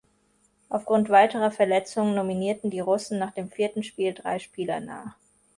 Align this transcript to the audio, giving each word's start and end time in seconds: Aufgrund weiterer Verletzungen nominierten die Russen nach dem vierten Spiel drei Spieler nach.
Aufgrund 0.67 1.11
weiterer 1.11 1.51
Verletzungen 1.51 2.15
nominierten 2.15 2.71
die 2.71 2.79
Russen 2.79 3.19
nach 3.19 3.35
dem 3.35 3.51
vierten 3.51 3.83
Spiel 3.83 4.15
drei 4.15 4.39
Spieler 4.39 4.79
nach. 4.79 5.15